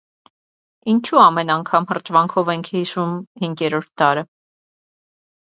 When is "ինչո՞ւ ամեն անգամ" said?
0.93-1.85